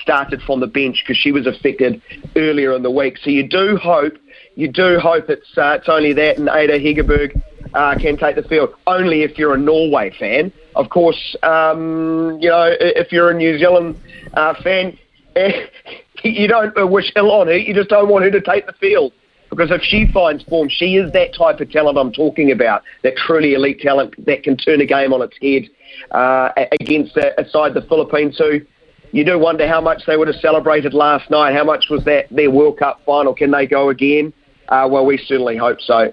started 0.00 0.40
from 0.42 0.60
the 0.60 0.66
bench 0.66 1.02
because 1.02 1.16
she 1.16 1.32
was 1.32 1.46
affected 1.46 2.00
earlier 2.36 2.74
in 2.74 2.82
the 2.82 2.90
week. 2.90 3.18
So 3.18 3.30
you 3.30 3.46
do 3.48 3.76
hope, 3.76 4.14
you 4.54 4.68
do 4.68 4.98
hope 4.98 5.28
it's 5.28 5.56
uh, 5.56 5.78
it's 5.80 5.88
only 5.88 6.12
that, 6.12 6.38
and 6.38 6.48
Ada 6.48 6.78
Hegerberg 6.78 7.40
uh, 7.74 7.98
can 7.98 8.16
take 8.16 8.36
the 8.36 8.42
field. 8.42 8.70
Only 8.86 9.22
if 9.22 9.38
you're 9.38 9.54
a 9.54 9.58
Norway 9.58 10.12
fan, 10.18 10.52
of 10.74 10.88
course. 10.90 11.36
Um, 11.42 12.38
you 12.40 12.48
know, 12.48 12.68
if 12.78 13.12
you're 13.12 13.30
a 13.30 13.34
New 13.34 13.58
Zealand 13.58 14.00
uh, 14.34 14.54
fan, 14.62 14.96
you 16.24 16.48
don't 16.48 16.90
wish 16.90 17.12
ill 17.16 17.30
on 17.30 17.48
her. 17.48 17.56
You 17.56 17.74
just 17.74 17.88
don't 17.88 18.08
want 18.08 18.24
her 18.24 18.30
to 18.30 18.40
take 18.40 18.66
the 18.66 18.72
field. 18.74 19.12
Because 19.56 19.70
if 19.70 19.82
she 19.82 20.06
finds 20.12 20.44
form, 20.44 20.68
she 20.68 20.96
is 20.96 21.10
that 21.12 21.34
type 21.34 21.60
of 21.60 21.70
talent 21.70 21.96
I'm 21.96 22.12
talking 22.12 22.50
about, 22.50 22.82
that 23.02 23.16
truly 23.16 23.54
elite 23.54 23.80
talent 23.80 24.14
that 24.26 24.42
can 24.42 24.58
turn 24.58 24.82
a 24.82 24.86
game 24.86 25.14
on 25.14 25.22
its 25.22 25.34
head 25.40 25.70
uh, 26.10 26.50
against 26.78 27.16
a, 27.16 27.32
the 27.38 27.86
Philippines 27.88 28.36
who 28.36 28.60
you 29.12 29.24
do 29.24 29.38
wonder 29.38 29.66
how 29.66 29.80
much 29.80 30.04
they 30.06 30.18
would 30.18 30.28
have 30.28 30.36
celebrated 30.42 30.92
last 30.92 31.30
night. 31.30 31.54
How 31.54 31.64
much 31.64 31.86
was 31.88 32.04
that 32.04 32.28
their 32.30 32.50
World 32.50 32.78
Cup 32.78 33.00
final? 33.06 33.32
Can 33.32 33.50
they 33.50 33.66
go 33.66 33.88
again? 33.88 34.34
Uh, 34.68 34.86
well, 34.90 35.06
we 35.06 35.16
certainly 35.16 35.56
hope 35.56 35.80
so. 35.80 36.12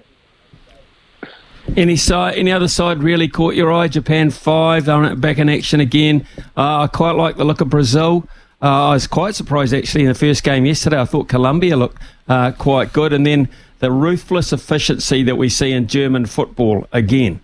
Any 1.76 1.96
side, 1.96 2.38
any 2.38 2.50
other 2.50 2.68
side 2.68 3.02
really 3.02 3.28
caught 3.28 3.56
your 3.56 3.70
eye? 3.70 3.88
Japan 3.88 4.30
five, 4.30 4.86
they're 4.86 5.16
back 5.16 5.36
in 5.36 5.50
action 5.50 5.80
again. 5.80 6.26
Uh, 6.56 6.82
I 6.82 6.86
quite 6.86 7.12
like 7.12 7.36
the 7.36 7.44
look 7.44 7.60
of 7.60 7.68
Brazil. 7.68 8.26
Uh, 8.62 8.88
I 8.88 8.92
was 8.94 9.06
quite 9.06 9.34
surprised 9.34 9.74
actually 9.74 10.02
in 10.02 10.08
the 10.08 10.14
first 10.14 10.42
game 10.42 10.64
yesterday. 10.64 11.00
I 11.00 11.04
thought 11.04 11.28
Colombia 11.28 11.76
looked 11.76 11.98
uh, 12.28 12.52
quite 12.52 12.92
good, 12.92 13.12
and 13.12 13.26
then 13.26 13.48
the 13.80 13.90
ruthless 13.90 14.52
efficiency 14.52 15.22
that 15.22 15.36
we 15.36 15.48
see 15.48 15.72
in 15.72 15.86
German 15.86 16.26
football 16.26 16.86
again. 16.92 17.40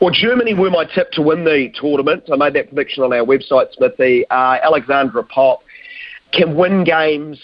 Well, 0.00 0.10
Germany 0.10 0.54
were 0.54 0.70
my 0.70 0.84
tip 0.84 1.10
to 1.12 1.22
win 1.22 1.44
the 1.44 1.72
tournament. 1.80 2.24
I 2.32 2.36
made 2.36 2.54
that 2.54 2.68
prediction 2.68 3.02
on 3.02 3.12
our 3.12 3.24
website, 3.24 3.72
Smithy. 3.74 4.26
Uh, 4.30 4.58
Alexandra 4.62 5.24
Popp 5.24 5.62
can 6.32 6.54
win 6.54 6.84
games 6.84 7.38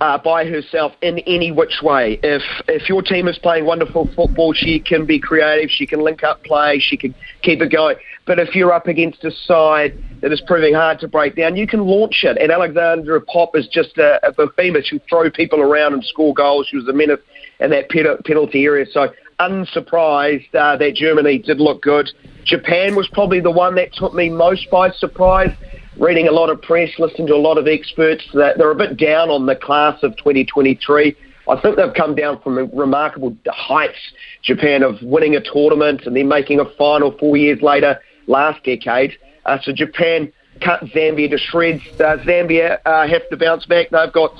uh, 0.00 0.18
by 0.18 0.44
herself 0.44 0.92
in 1.02 1.18
any 1.20 1.50
which 1.50 1.80
way. 1.82 2.18
If 2.22 2.42
if 2.68 2.88
your 2.88 3.02
team 3.02 3.28
is 3.28 3.38
playing 3.38 3.64
wonderful 3.64 4.08
football, 4.14 4.52
she 4.52 4.80
can 4.80 5.06
be 5.06 5.18
creative. 5.18 5.70
She 5.70 5.86
can 5.86 6.02
link 6.02 6.22
up 6.22 6.42
play. 6.44 6.78
She 6.78 6.96
can 6.96 7.14
keep 7.42 7.60
it 7.60 7.72
going. 7.72 7.96
But 8.26 8.38
if 8.38 8.54
you're 8.54 8.72
up 8.72 8.88
against 8.88 9.24
a 9.24 9.30
side 9.30 9.96
that 10.20 10.32
is 10.32 10.42
proving 10.46 10.74
hard 10.74 10.98
to 11.00 11.08
break 11.08 11.36
down, 11.36 11.56
you 11.56 11.66
can 11.66 11.86
launch 11.86 12.24
it. 12.24 12.36
And 12.38 12.50
Alexandra 12.50 13.20
Popp 13.20 13.54
is 13.54 13.68
just 13.68 13.96
a, 13.98 14.20
a 14.26 14.46
behemoth. 14.56 14.86
She'll 14.86 14.98
throw 15.08 15.30
people 15.30 15.60
around 15.60 15.94
and 15.94 16.04
score 16.04 16.34
goals. 16.34 16.66
She 16.68 16.76
was 16.76 16.88
a 16.88 16.92
menace 16.92 17.20
in 17.60 17.70
that 17.70 17.88
penalty 17.88 18.64
area. 18.64 18.84
So 18.90 19.08
unsurprised 19.38 20.54
uh, 20.54 20.76
that 20.76 20.94
Germany 20.94 21.38
did 21.38 21.60
look 21.60 21.82
good. 21.82 22.10
Japan 22.44 22.94
was 22.94 23.08
probably 23.12 23.40
the 23.40 23.50
one 23.50 23.74
that 23.76 23.92
took 23.92 24.14
me 24.14 24.30
most 24.30 24.70
by 24.70 24.90
surprise. 24.90 25.50
Reading 25.98 26.28
a 26.28 26.32
lot 26.32 26.50
of 26.50 26.60
press, 26.60 26.90
listening 26.98 27.26
to 27.28 27.34
a 27.34 27.38
lot 27.40 27.56
of 27.56 27.66
experts, 27.66 28.22
that 28.34 28.58
they're 28.58 28.70
a 28.70 28.74
bit 28.74 28.98
down 28.98 29.30
on 29.30 29.46
the 29.46 29.56
class 29.56 30.02
of 30.02 30.14
2023. 30.18 31.16
I 31.48 31.60
think 31.60 31.76
they've 31.76 31.94
come 31.94 32.14
down 32.14 32.38
from 32.42 32.70
remarkable 32.76 33.34
heights, 33.46 33.98
Japan, 34.42 34.82
of 34.82 34.96
winning 35.00 35.36
a 35.36 35.40
tournament 35.40 36.02
and 36.04 36.14
then 36.14 36.28
making 36.28 36.60
a 36.60 36.66
final 36.76 37.16
four 37.18 37.38
years 37.38 37.62
later 37.62 37.98
last 38.26 38.62
decade. 38.62 39.16
Uh, 39.46 39.58
so 39.62 39.72
Japan 39.72 40.30
cut 40.60 40.82
Zambia 40.84 41.30
to 41.30 41.38
shreds. 41.38 41.82
Uh, 41.98 42.18
Zambia 42.26 42.78
uh, 42.84 43.06
have 43.08 43.28
to 43.30 43.36
bounce 43.36 43.64
back. 43.64 43.88
They've 43.90 44.12
got 44.12 44.32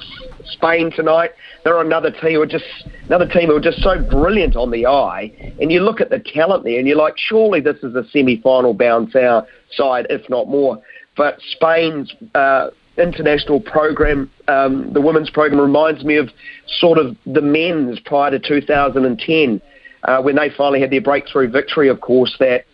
Spain 0.44 0.90
tonight. 0.90 1.30
They're 1.64 1.80
another 1.80 2.10
team 2.10 2.34
who 2.34 2.42
are 2.42 2.46
just 2.46 2.64
another 3.06 3.26
team 3.26 3.48
who 3.48 3.56
are 3.56 3.60
just 3.60 3.82
so 3.82 4.00
brilliant 4.02 4.56
on 4.56 4.70
the 4.70 4.86
eye. 4.86 5.54
And 5.60 5.72
you 5.72 5.80
look 5.80 6.00
at 6.00 6.10
the 6.10 6.18
talent 6.18 6.64
there, 6.64 6.78
and 6.78 6.86
you're 6.86 6.96
like, 6.96 7.14
surely 7.16 7.60
this 7.60 7.76
is 7.82 7.94
a 7.94 8.04
semi-final 8.10 8.74
bound 8.74 9.12
side, 9.12 10.06
if 10.10 10.28
not 10.28 10.48
more. 10.48 10.82
But 11.16 11.40
Spain's 11.52 12.12
uh, 12.34 12.70
international 12.98 13.60
program, 13.60 14.30
um, 14.48 14.92
the 14.92 15.00
women's 15.00 15.30
program, 15.30 15.60
reminds 15.60 16.04
me 16.04 16.16
of 16.16 16.30
sort 16.78 16.98
of 16.98 17.16
the 17.26 17.40
men's 17.40 17.98
prior 18.00 18.30
to 18.30 18.38
2010, 18.38 19.60
uh, 20.04 20.22
when 20.22 20.36
they 20.36 20.50
finally 20.50 20.80
had 20.80 20.90
their 20.90 21.00
breakthrough 21.00 21.48
victory, 21.48 21.88
of 21.88 22.00
course, 22.00 22.36
that, 22.38 22.64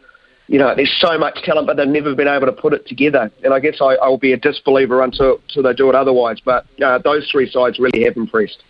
you 0.48 0.58
know, 0.58 0.74
there's 0.74 0.94
so 1.00 1.16
much 1.18 1.42
talent, 1.42 1.66
but 1.66 1.76
they've 1.76 1.88
never 1.88 2.14
been 2.14 2.28
able 2.28 2.46
to 2.46 2.52
put 2.52 2.72
it 2.72 2.86
together. 2.86 3.30
And 3.44 3.54
I 3.54 3.60
guess 3.60 3.76
I, 3.80 3.94
I 3.94 4.08
will 4.08 4.18
be 4.18 4.32
a 4.32 4.36
disbeliever 4.36 5.02
until, 5.02 5.40
until 5.48 5.62
they 5.62 5.72
do 5.72 5.88
it 5.88 5.94
otherwise. 5.94 6.40
But 6.44 6.66
uh, 6.84 6.98
those 6.98 7.28
three 7.30 7.50
sides 7.50 7.78
really 7.78 8.04
have 8.04 8.16
impressed. 8.16 8.62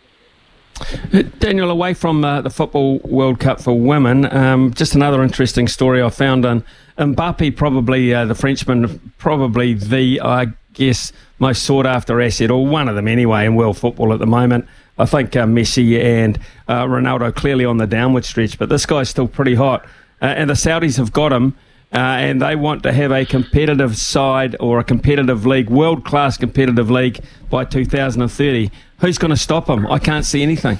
Daniel, 1.38 1.70
away 1.70 1.94
from 1.94 2.24
uh, 2.24 2.40
the 2.40 2.50
Football 2.50 2.98
World 3.00 3.38
Cup 3.38 3.60
for 3.60 3.78
women, 3.78 4.24
um, 4.34 4.72
just 4.74 4.94
another 4.94 5.22
interesting 5.22 5.68
story 5.68 6.02
I 6.02 6.10
found 6.10 6.44
on 6.44 6.64
Mbappe, 6.99 7.56
probably 7.56 8.12
uh, 8.14 8.25
the 8.25 8.34
Frenchman, 8.34 9.12
probably 9.18 9.75
the, 9.75 10.20
I 10.20 10.46
guess, 10.75 11.12
most 11.38 11.62
sought 11.64 11.87
after 11.87 12.20
asset, 12.20 12.50
or 12.50 12.66
one 12.66 12.88
of 12.88 12.94
them 12.96 13.08
anyway, 13.08 13.46
in 13.46 13.54
world 13.54 13.78
football 13.78 14.12
at 14.12 14.18
the 14.18 14.26
moment. 14.26 14.66
I 14.99 15.06
think 15.06 15.34
uh, 15.34 15.46
Messi 15.46 16.02
and 16.02 16.38
uh, 16.68 16.84
Ronaldo 16.84 17.34
clearly 17.34 17.64
on 17.64 17.78
the 17.78 17.87
downward 17.87 18.25
stretch, 18.25 18.58
but 18.58 18.68
this 18.68 18.87
guy's 18.87 19.08
still 19.08 19.28
pretty 19.28 19.54
hot. 19.54 19.84
Uh, 20.20 20.26
and 20.26 20.50
the 20.50 20.54
Saudis 20.54 20.99
have 20.99 21.12
got 21.12 21.32
him. 21.32 21.56
Uh, 21.94 21.99
and 21.99 22.40
they 22.40 22.56
want 22.56 22.82
to 22.82 22.90
have 22.90 23.12
a 23.12 23.26
competitive 23.26 23.99
side 23.99 24.56
or 24.58 24.78
a 24.78 24.84
competitive 24.84 25.44
league, 25.44 25.68
world 25.68 26.06
class 26.06 26.38
competitive 26.38 26.90
league 26.90 27.22
by 27.50 27.66
2030. 27.66 28.70
Who's 29.00 29.18
going 29.18 29.30
to 29.30 29.37
stop 29.37 29.66
them? 29.66 29.87
I 29.87 29.99
can't 29.99 30.25
see 30.25 30.42
anything. 30.42 30.78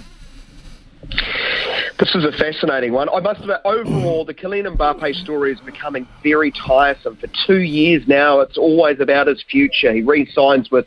This 1.99 2.14
is 2.14 2.25
a 2.25 2.32
fascinating 2.32 2.92
one. 2.92 3.08
I 3.11 3.20
must 3.20 3.40
admit, 3.40 3.61
overall, 3.64 4.25
the 4.25 4.34
Kylian 4.34 4.76
Mbappe 4.76 5.14
story 5.22 5.52
is 5.52 5.61
becoming 5.61 6.08
very 6.22 6.50
tiresome. 6.50 7.16
For 7.16 7.28
two 7.46 7.61
years 7.61 8.08
now, 8.08 8.40
it's 8.40 8.56
always 8.56 8.99
about 8.99 9.26
his 9.26 9.42
future. 9.42 9.92
He 9.92 10.02
re-signs 10.02 10.70
with 10.70 10.87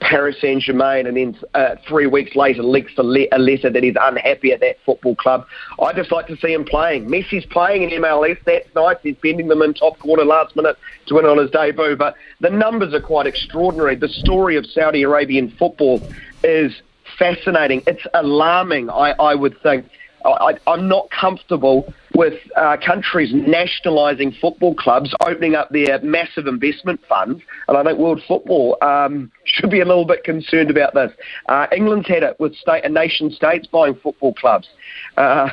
Paris 0.00 0.36
Saint 0.40 0.62
Germain, 0.62 1.06
and 1.06 1.16
then 1.16 1.38
uh, 1.54 1.76
three 1.86 2.06
weeks 2.06 2.36
later 2.36 2.62
leaks 2.62 2.92
a, 2.98 3.02
le- 3.02 3.26
a, 3.32 3.38
letter 3.38 3.70
that 3.70 3.82
he's 3.82 3.96
unhappy 4.00 4.52
at 4.52 4.60
that 4.60 4.76
football 4.84 5.16
club. 5.16 5.46
I 5.82 5.92
just 5.92 6.12
like 6.12 6.26
to 6.28 6.36
see 6.36 6.52
him 6.52 6.64
playing. 6.64 7.08
Messi's 7.08 7.46
playing 7.46 7.90
in 7.90 8.02
MLS. 8.02 8.38
That's 8.44 8.68
nice. 8.74 8.96
He's 9.02 9.16
bending 9.16 9.48
them 9.48 9.62
in 9.62 9.74
top 9.74 9.98
corner 9.98 10.24
last 10.24 10.54
minute 10.54 10.76
to 11.06 11.14
win 11.14 11.24
on 11.24 11.38
his 11.38 11.50
debut. 11.50 11.96
But 11.96 12.14
the 12.40 12.50
numbers 12.50 12.94
are 12.94 13.00
quite 13.00 13.26
extraordinary. 13.26 13.96
The 13.96 14.08
story 14.08 14.56
of 14.56 14.66
Saudi 14.66 15.02
Arabian 15.02 15.50
football 15.50 16.02
is 16.44 16.72
fascinating. 17.18 17.82
It's 17.86 18.06
alarming. 18.14 18.90
I, 18.90 19.12
I 19.12 19.34
would 19.34 19.60
think. 19.62 19.86
I, 20.32 20.74
am 20.74 20.88
not 20.88 21.10
comfortable 21.10 21.92
with 22.14 22.34
uh, 22.56 22.76
countries 22.84 23.30
nationalising 23.32 24.32
football 24.40 24.74
clubs, 24.74 25.14
opening 25.26 25.54
up 25.54 25.70
their 25.70 26.00
massive 26.02 26.46
investment 26.46 27.00
funds, 27.08 27.42
and 27.68 27.76
I 27.76 27.84
think 27.84 27.98
world 27.98 28.22
football 28.26 28.78
um, 28.82 29.30
should 29.44 29.70
be 29.70 29.80
a 29.80 29.84
little 29.84 30.06
bit 30.06 30.24
concerned 30.24 30.70
about 30.70 30.94
this. 30.94 31.12
Uh, 31.48 31.66
England's 31.74 32.08
had 32.08 32.22
it 32.22 32.38
with 32.40 32.54
state 32.56 32.84
and 32.84 32.94
nation 32.94 33.30
states 33.30 33.66
buying 33.66 33.94
football 33.94 34.34
clubs. 34.34 34.68
Uh, 35.16 35.50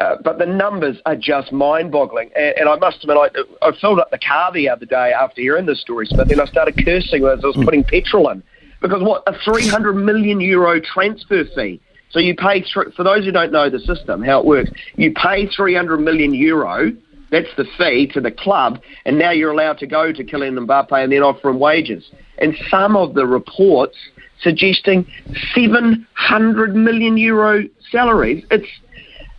uh, 0.00 0.16
but 0.24 0.38
the 0.38 0.46
numbers 0.46 0.96
are 1.06 1.14
just 1.14 1.52
mind-boggling. 1.52 2.28
And, 2.34 2.58
and 2.58 2.68
I 2.68 2.74
must 2.76 3.04
admit, 3.04 3.16
I, 3.16 3.66
I, 3.66 3.70
filled 3.80 4.00
up 4.00 4.10
the 4.10 4.18
car 4.18 4.50
the 4.52 4.68
other 4.68 4.86
day 4.86 5.12
after 5.12 5.40
hearing 5.40 5.66
the 5.66 5.76
stories, 5.76 6.12
but 6.16 6.26
then 6.26 6.40
I 6.40 6.46
started 6.46 6.74
cursing 6.84 7.24
as 7.24 7.44
I 7.44 7.46
was 7.46 7.58
putting 7.64 7.84
petrol 7.84 8.28
in. 8.30 8.42
Because 8.80 9.02
what, 9.02 9.22
a 9.28 9.38
300 9.44 9.94
million 9.94 10.40
euro 10.40 10.80
transfer 10.80 11.44
fee 11.54 11.80
so 12.14 12.20
you 12.20 12.36
pay, 12.36 12.64
for 12.72 13.02
those 13.02 13.24
who 13.24 13.32
don't 13.32 13.50
know 13.50 13.68
the 13.68 13.80
system, 13.80 14.22
how 14.22 14.38
it 14.38 14.46
works, 14.46 14.70
you 14.94 15.12
pay 15.12 15.48
300 15.48 15.98
million 15.98 16.32
euro, 16.32 16.92
that's 17.32 17.48
the 17.56 17.64
fee 17.76 18.06
to 18.14 18.20
the 18.20 18.30
club, 18.30 18.80
and 19.04 19.18
now 19.18 19.32
you're 19.32 19.50
allowed 19.50 19.78
to 19.78 19.88
go 19.88 20.12
to 20.12 20.22
Kylian 20.22 20.64
Mbappe 20.64 20.92
and 20.92 21.10
then 21.10 21.24
offer 21.24 21.48
him 21.48 21.58
wages. 21.58 22.08
And 22.38 22.54
some 22.70 22.96
of 22.96 23.14
the 23.14 23.26
reports 23.26 23.96
suggesting 24.40 25.08
700 25.56 26.76
million 26.76 27.16
euro 27.16 27.64
salaries. 27.90 28.44
It's 28.52 28.68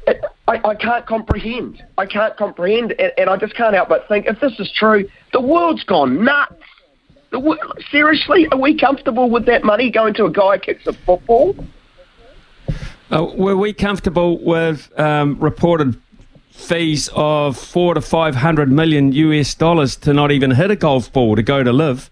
it, 0.08 0.24
I, 0.50 0.60
I, 0.66 0.76
can't 0.76 1.08
comprehend. 1.08 1.82
I 1.98 2.06
can't 2.06 2.36
comprehend, 2.36 2.92
and, 3.00 3.14
and, 3.18 3.30
I 3.30 3.38
just 3.38 3.56
can't 3.56 3.74
help 3.74 3.88
but 3.88 4.06
think 4.10 4.26
if 4.28 4.40
this 4.42 4.60
is 4.60 4.70
true, 4.76 5.08
the 5.32 5.42
world's 5.42 5.86
gone 5.86 6.26
nuts. 6.26 6.54
The, 7.32 7.58
seriously, 7.90 8.48
are 8.52 8.60
we 8.60 8.78
comfortable 8.78 9.30
with 9.30 9.46
that 9.46 9.64
money 9.64 9.90
going 9.90 10.14
to 10.16 10.26
a 10.26 10.32
guy 10.32 10.58
who 10.58 10.60
kicks 10.60 10.86
a 10.88 10.94
football? 11.06 11.56
Uh, 13.12 13.24
were 13.36 13.56
we 13.56 13.74
comfortable 13.74 14.44
with 14.44 14.92
um, 15.00 15.40
reported 15.40 16.00
fees 16.52 17.10
of 17.14 17.58
four 17.58 17.94
to 17.94 18.02
five 18.02 18.36
hundred 18.36 18.72
million 18.72 19.12
US 19.12 19.54
dollars 19.54 19.96
to 19.98 20.14
not 20.14 20.32
even 20.32 20.52
hit 20.52 20.72
a 20.72 20.76
golf 20.76 21.12
ball 21.14 21.36
to 21.36 21.44
go 21.44 21.64
to 21.64 21.72
live? 21.72 22.10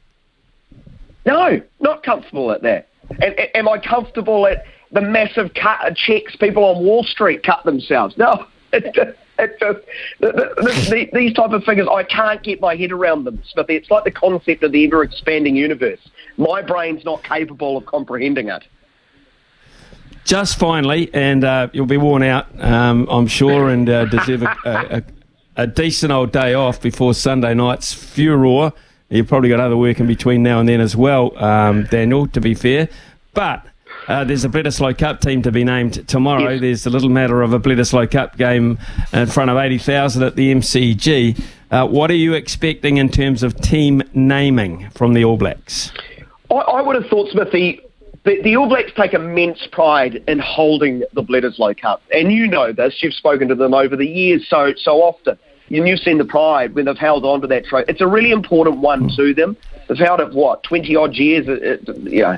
No, 1.25 1.62
not 1.79 2.03
comfortable 2.03 2.51
at 2.51 2.62
that. 2.62 2.89
And, 3.21 3.35
am 3.55 3.67
I 3.69 3.79
comfortable 3.79 4.45
at 4.45 4.65
the 4.91 5.01
massive 5.01 5.53
cut, 5.53 5.95
checks 5.95 6.35
people 6.35 6.63
on 6.63 6.83
Wall 6.83 7.03
Street 7.03 7.43
cut 7.43 7.63
themselves? 7.63 8.17
No. 8.17 8.47
It 8.75 9.15
it 9.39 9.59
just 9.59 9.79
the, 10.19 10.31
the, 10.31 10.63
the, 10.89 11.09
these 11.13 11.33
type 11.33 11.51
of 11.51 11.63
figures, 11.63 11.88
I 11.91 12.03
can't 12.03 12.41
get 12.41 12.62
my 12.62 12.75
head 12.75 12.91
around 12.91 13.23
them, 13.23 13.41
Smithy. 13.45 13.75
It's 13.75 13.91
like 13.91 14.03
the 14.03 14.12
concept 14.12 14.63
of 14.63 14.71
the 14.71 14.85
ever 14.85 15.03
expanding 15.03 15.55
universe. 15.55 16.00
My 16.38 16.62
brain's 16.62 17.03
not 17.03 17.23
capable 17.23 17.77
of 17.77 17.85
comprehending 17.85 18.50
it 18.50 18.63
just 20.24 20.58
finally, 20.58 21.10
and 21.13 21.44
uh, 21.44 21.68
you'll 21.74 21.86
be 21.86 21.98
worn 21.98 22.24
out, 22.24 22.48
um, 22.60 23.08
I'm 23.10 23.27
sure, 23.27 23.70
and 23.70 23.89
uh, 23.89 24.06
deserve 24.06 24.44
a, 24.44 24.56
a, 24.65 25.03
a, 25.63 25.68
decent 25.68 26.12
old 26.12 26.32
day 26.32 26.53
off 26.53 26.82
before 26.82 27.13
Sunday 27.13 27.53
night's 27.53 27.94
furor. 27.94 28.72
You've 29.10 29.27
probably 29.27 29.50
got 29.50 29.60
other 29.60 29.77
work 29.77 30.00
in 30.00 30.08
between 30.08 30.44
now 30.44 30.60
and 30.60 30.68
then 30.68 30.82
as 30.82 30.96
well, 30.96 31.38
um, 31.44 31.84
Daniel, 31.86 32.27
to 32.27 32.42
be 32.42 32.53
fair. 32.53 32.89
But 33.34 33.65
uh, 34.08 34.24
there's 34.24 34.44
a 34.44 34.50
Bledisloe 34.50 34.98
Cup 34.98 35.22
team 35.22 35.42
to 35.44 35.51
be 35.51 35.63
named 35.63 36.08
tomorrow. 36.08 36.51
Yes. 36.51 36.62
There's 36.62 36.86
a 36.86 36.89
little 36.89 37.10
matter 37.10 37.42
of 37.42 37.53
a 37.53 37.60
Bledisloe 37.60 38.10
Cup 38.10 38.38
game 38.38 38.80
in 39.12 39.27
front 39.27 39.50
of 39.50 39.58
80,000 39.58 40.24
at 40.24 40.36
the 40.36 40.53
MCG. 40.53 41.42
Uh, 41.72 41.88
what 41.88 42.12
are 42.12 42.15
you 42.15 42.34
expecting 42.34 42.98
in 42.98 43.10
terms 43.10 43.44
of 43.44 43.60
team 43.60 44.03
naming 44.13 44.89
from 44.92 45.13
the 45.13 45.24
All 45.24 45.38
Blacks? 45.38 45.92
I, 46.51 46.56
I 46.56 46.82
would 46.82 46.96
have 46.96 47.08
thought, 47.10 47.30
Smithy, 47.32 47.82
the, 48.25 48.42
the 48.42 48.56
All 48.56 48.70
Blacks 48.70 48.92
take 48.96 49.13
immense 49.13 49.68
pride 49.72 50.24
in 50.27 50.39
holding 50.39 51.03
the 51.13 51.24
Bledisloe 51.24 51.80
Cup, 51.80 52.01
and 52.13 52.32
you 52.32 52.48
know 52.48 52.72
this. 52.72 53.00
You've 53.01 53.13
spoken 53.13 53.48
to 53.50 53.56
them 53.56 53.74
over 53.74 53.96
the 53.96 54.06
years 54.06 54.48
so 54.50 54.74
so 54.77 55.01
often, 55.01 55.38
and 55.70 55.88
you've 55.88 56.00
seen 56.00 56.18
the 56.18 56.25
pride 56.25 56.74
when 56.74 56.86
they've 56.86 56.98
held 56.98 57.25
on 57.25 57.42
to 57.42 57.48
that 57.48 57.65
trophy. 57.65 57.86
It's 57.89 58.01
a 58.01 58.08
really 58.08 58.32
important 58.32 58.77
one 58.77 59.10
mm. 59.10 59.15
to 59.18 59.34
them. 59.34 59.58
They've 59.89 59.98
held 59.98 60.22
it 60.22 60.34
what 60.34 60.63
twenty 60.63 60.96
odd 60.96 61.15
years. 61.15 61.48
It, 61.48 61.88
it, 61.89 61.98
you 61.98 62.22
know, 62.22 62.38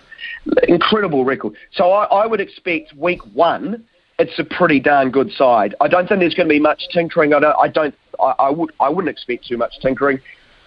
incredible 0.67 1.23
record. 1.23 1.53
So 1.71 1.91
I, 1.91 2.05
I 2.05 2.25
would 2.25 2.41
expect 2.41 2.93
week 2.93 3.21
one. 3.33 3.83
It's 4.17 4.39
a 4.39 4.45
pretty 4.45 4.79
darn 4.79 5.11
good 5.11 5.31
side. 5.33 5.75
I 5.81 5.87
don't 5.87 6.07
think 6.07 6.21
there's 6.21 6.33
going 6.33 6.47
to 6.47 6.53
be 6.53 6.59
much 6.59 6.87
tinkering. 6.91 7.33
I 7.33 7.39
don't. 7.39 7.55
I 7.61 7.67
don't. 7.67 7.93
I, 8.19 8.33
I 8.39 8.49
would. 8.49 8.71
I 8.79 8.89
wouldn't 8.89 9.09
expect 9.09 9.47
too 9.47 9.57
much 9.57 9.73
tinkering 9.81 10.19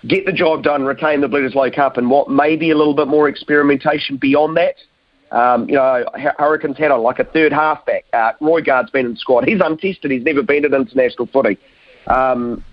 get 0.07 0.25
the 0.25 0.33
job 0.33 0.63
done, 0.63 0.85
retain 0.85 1.21
the 1.21 1.27
Bledisloe 1.27 1.75
Cup, 1.75 1.97
and 1.97 2.09
what 2.09 2.31
maybe 2.31 2.71
a 2.71 2.77
little 2.77 2.95
bit 2.95 3.09
more 3.09 3.29
experimentation 3.29 4.17
beyond 4.17 4.57
that. 4.57 4.77
Um, 5.31 5.69
you 5.69 5.75
know, 5.75 6.07
Hurricanes 6.39 6.79
had 6.79 6.91
a, 6.91 6.97
like 6.97 7.19
a 7.19 7.25
third 7.25 7.53
halfback. 7.53 8.05
Uh, 8.13 8.33
Guard's 8.65 8.91
been 8.91 9.07
in 9.07 9.13
the 9.13 9.19
squad. 9.19 9.47
He's 9.47 9.61
untested. 9.61 10.11
He's 10.11 10.23
never 10.23 10.43
been 10.43 10.65
at 10.65 10.73
international 10.73 11.27
footy. 11.27 11.59
Um, 12.07 12.65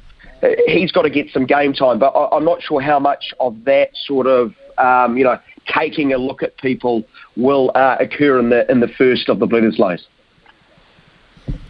he's 0.68 0.92
got 0.92 1.04
to 1.04 1.10
get 1.10 1.30
some 1.32 1.46
game 1.46 1.74
time, 1.74 2.00
but 2.00 2.12
I, 2.12 2.38
am 2.38 2.46
not 2.46 2.62
sure 2.62 2.82
how 2.82 3.00
much 3.00 3.34
of 3.40 3.66
that 3.66 3.90
sort 3.94 4.28
of, 4.28 4.54
um, 4.78 5.18
you 5.18 5.24
know, 5.24 5.40
taking 5.68 6.14
a 6.14 6.18
look 6.18 6.44
at 6.44 6.58
people 6.58 7.04
will 7.36 7.72
uh, 7.76 7.98
occur 8.00 8.40
in 8.40 8.50
the 8.50 8.70
in 8.72 8.80
the 8.80 8.88
first 8.88 9.30
of 9.30 9.40
the 9.40 9.48
Bledisloes. 9.48 10.06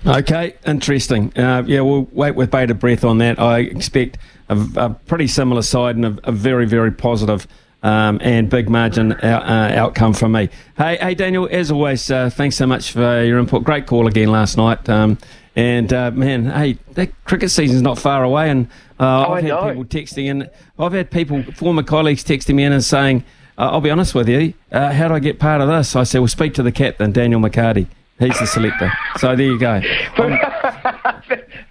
Okay, 0.05 0.55
interesting. 0.67 1.35
Uh, 1.37 1.63
yeah, 1.65 1.81
we'll 1.81 2.07
wait 2.11 2.35
with 2.35 2.51
bated 2.51 2.79
breath 2.79 3.03
on 3.03 3.17
that. 3.19 3.39
I 3.39 3.59
expect 3.59 4.19
a, 4.49 4.67
a 4.75 4.89
pretty 4.89 5.27
similar 5.27 5.63
side 5.63 5.95
and 5.95 6.05
a, 6.05 6.29
a 6.29 6.31
very, 6.31 6.65
very 6.65 6.91
positive 6.91 7.47
um, 7.85 8.19
and 8.23 8.49
big 8.49 8.67
margin 8.67 9.11
out, 9.23 9.43
uh, 9.43 9.79
outcome 9.79 10.13
from 10.13 10.31
me. 10.31 10.49
Hey, 10.75 10.97
hey, 10.97 11.13
Daniel, 11.13 11.47
as 11.51 11.69
always, 11.69 12.09
uh, 12.09 12.31
thanks 12.31 12.55
so 12.55 12.65
much 12.65 12.91
for 12.91 13.23
your 13.23 13.37
input. 13.37 13.63
Great 13.63 13.85
call 13.85 14.07
again 14.07 14.29
last 14.29 14.57
night. 14.57 14.89
Um, 14.89 15.19
and 15.55 15.93
uh, 15.93 16.09
man, 16.09 16.47
hey, 16.47 16.79
that 16.93 17.11
cricket 17.25 17.51
season's 17.51 17.83
not 17.83 17.99
far 17.99 18.23
away, 18.23 18.49
and 18.49 18.67
uh, 18.99 19.27
oh, 19.27 19.33
I've 19.33 19.43
had 19.43 19.49
know. 19.49 19.67
people 19.67 19.85
texting 19.85 20.25
in. 20.25 20.49
I've 20.79 20.93
had 20.93 21.11
people, 21.11 21.43
former 21.53 21.83
colleagues, 21.83 22.23
texting 22.23 22.55
me 22.55 22.63
in 22.63 22.73
and 22.73 22.83
saying, 22.83 23.23
uh, 23.57 23.69
"I'll 23.69 23.81
be 23.81 23.91
honest 23.91 24.15
with 24.15 24.27
you, 24.27 24.55
uh, 24.71 24.91
how 24.91 25.07
do 25.07 25.13
I 25.13 25.19
get 25.19 25.37
part 25.37 25.61
of 25.61 25.67
this?" 25.67 25.95
I 25.95 26.03
said, 26.03 26.19
"Well, 26.19 26.27
speak 26.27 26.55
to 26.55 26.63
the 26.63 26.71
captain, 26.71 27.11
Daniel 27.11 27.39
McHardy. 27.39 27.87
He's 28.17 28.39
the 28.39 28.47
selector." 28.47 28.91
so 29.17 29.35
there 29.35 29.45
you 29.45 29.59
go. 29.59 29.81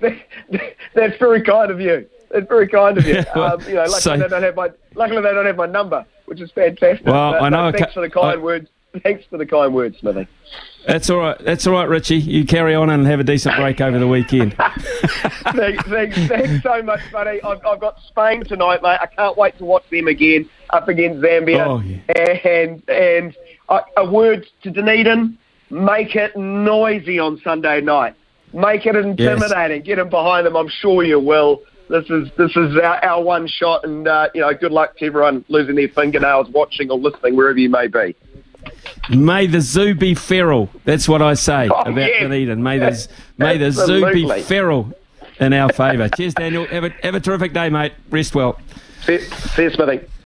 Um, 0.00 0.20
That's 0.94 1.16
very 1.18 1.42
kind 1.42 1.70
of 1.70 1.80
you. 1.80 2.06
It's 2.34 2.48
very 2.48 2.68
kind 2.68 2.98
of 2.98 3.06
you. 3.06 3.18
um, 3.34 3.60
you 3.62 3.74
know, 3.74 3.82
luckily 3.82 4.00
so, 4.00 4.16
they 4.18 4.28
don't 4.28 4.42
have 4.42 4.56
my 4.56 4.70
luckily 4.94 5.22
they 5.22 5.32
don't 5.32 5.46
have 5.46 5.56
my 5.56 5.66
number, 5.66 6.04
which 6.26 6.40
is 6.40 6.50
fantastic. 6.50 7.06
Well, 7.06 7.32
but, 7.32 7.42
I 7.42 7.48
know. 7.48 7.72
thanks 7.72 7.94
for 7.94 8.00
the 8.00 8.10
kind 8.10 8.40
I, 8.40 8.42
words. 8.42 8.68
thanks 9.02 9.24
for 9.30 9.38
the 9.38 9.46
kind 9.46 9.72
words, 9.72 9.98
Smithy. 9.98 10.26
That's 10.86 11.08
all 11.08 11.18
right. 11.18 11.38
That's 11.38 11.66
all 11.66 11.74
right, 11.74 11.88
Richie. 11.88 12.16
You 12.16 12.44
carry 12.44 12.74
on 12.74 12.90
and 12.90 13.06
have 13.06 13.20
a 13.20 13.24
decent 13.24 13.56
break 13.56 13.80
over 13.80 13.98
the 13.98 14.08
weekend. 14.08 14.54
thanks, 15.54 15.84
thanks, 15.84 16.16
thanks 16.28 16.62
so 16.62 16.82
much, 16.82 17.00
buddy. 17.10 17.42
I've, 17.42 17.64
I've, 17.64 17.80
got 17.80 17.98
Spain 18.08 18.44
tonight, 18.44 18.82
mate. 18.82 18.98
I 19.00 19.06
can't 19.06 19.36
wait 19.36 19.56
to 19.58 19.64
watch 19.64 19.88
them 19.90 20.08
again 20.08 20.48
up 20.70 20.88
against 20.88 21.22
Zambia. 21.22 21.66
Oh, 21.66 21.80
yeah. 21.80 22.50
And 22.50 22.82
and 22.90 23.36
a, 23.68 23.80
a 23.98 24.10
word 24.10 24.46
to 24.62 24.70
Dunedin: 24.70 25.38
make 25.70 26.16
it 26.16 26.36
noisy 26.36 27.18
on 27.18 27.40
Sunday 27.42 27.80
night. 27.80 28.14
Make 28.52 28.86
it 28.86 28.94
intimidating. 28.94 29.78
Yes. 29.78 29.86
Get 29.86 29.96
them 29.96 30.10
behind 30.10 30.46
them. 30.46 30.56
I'm 30.56 30.68
sure 30.68 31.02
you 31.02 31.18
will. 31.18 31.62
This 31.88 32.08
is 32.08 32.30
this 32.36 32.50
is 32.56 32.76
our, 32.76 33.04
our 33.04 33.22
one 33.22 33.46
shot, 33.46 33.84
and 33.84 34.08
uh, 34.08 34.28
you 34.34 34.40
know, 34.40 34.54
good 34.54 34.72
luck 34.72 34.96
to 34.98 35.06
everyone 35.06 35.44
losing 35.48 35.74
their 35.74 35.88
fingernails 35.88 36.48
watching 36.48 36.90
or 36.90 36.98
listening 36.98 37.36
wherever 37.36 37.58
you 37.58 37.68
may 37.68 37.88
be. 37.88 38.16
May 39.10 39.46
the 39.46 39.60
zoo 39.60 39.94
be 39.94 40.14
feral. 40.14 40.70
That's 40.84 41.08
what 41.08 41.20
I 41.20 41.34
say 41.34 41.68
oh, 41.68 41.80
about 41.80 41.96
yes. 41.96 42.22
Dunedin. 42.22 42.62
May 42.62 42.78
the, 42.78 43.08
may 43.36 43.58
the 43.58 43.70
zoo 43.70 44.10
be 44.12 44.42
feral 44.42 44.92
in 45.38 45.52
our 45.52 45.70
favour. 45.72 46.08
Cheers, 46.08 46.34
Daniel. 46.34 46.66
Have 46.66 46.84
a, 46.84 46.90
have 47.02 47.14
a 47.14 47.20
terrific 47.20 47.52
day, 47.52 47.68
mate. 47.68 47.92
Rest 48.08 48.34
well. 48.34 48.58
See, 49.02 49.18
see 49.18 49.64
you, 49.64 49.70
Smithy. 49.70 50.06